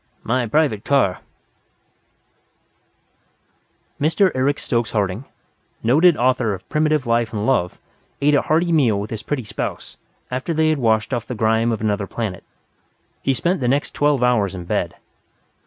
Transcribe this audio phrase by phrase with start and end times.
[0.23, 1.19] My private car
[4.01, 4.31] "Mr.
[4.33, 5.25] Eric Stokes Harding,
[5.83, 7.77] noted author of primitive life and love,
[8.19, 9.97] ate a hearty meal with his pretty spouse,
[10.31, 12.43] after they had washed off the grime of another planet.
[13.21, 14.95] He spent the next twelve hours in bed.